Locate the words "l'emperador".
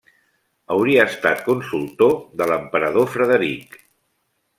2.53-3.07